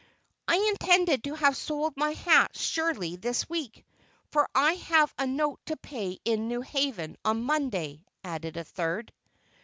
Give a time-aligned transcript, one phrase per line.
[0.47, 3.85] "I intended to have sold my hats surely this week,
[4.31, 9.13] for I have a note to pay in New Haven on Monday," added a third.